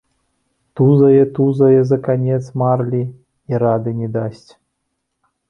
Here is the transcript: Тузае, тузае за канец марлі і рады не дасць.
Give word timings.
Тузае, 0.77 1.19
тузае 1.35 1.81
за 1.89 1.97
канец 2.07 2.41
марлі 2.63 3.03
і 3.53 3.61
рады 3.67 3.95
не 4.01 4.09
дасць. 4.19 4.51